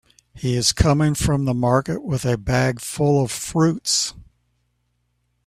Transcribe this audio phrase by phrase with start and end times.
[0.33, 4.15] He is coming from the market with a bag full of fruits.